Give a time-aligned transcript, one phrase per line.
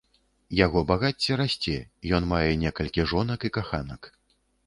[0.59, 1.75] Яго багацце расце,
[2.17, 4.01] ён мае некалькі жонак і каханак.